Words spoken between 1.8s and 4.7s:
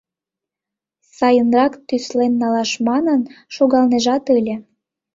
тӱслен налаш манын, шогалнежат ыле.